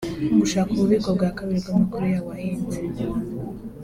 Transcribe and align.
gushaka 0.39 0.69
ububiko 0.73 1.09
bwa 1.17 1.29
kabiri 1.37 1.59
bw’amakuru 1.63 2.05
yawe 2.13 2.29
ahenze 2.37 2.79